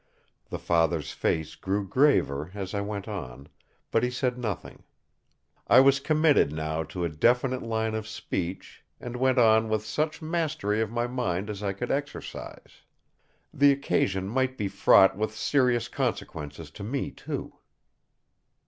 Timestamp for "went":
2.81-3.07, 9.15-9.37